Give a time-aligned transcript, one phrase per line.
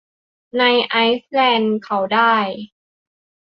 [0.57, 2.35] ในไอซ์แลนด์เขาได้